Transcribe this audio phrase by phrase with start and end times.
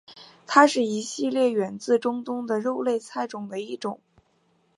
[0.47, 4.01] 它是一系列源自中东的肉类菜中的一种。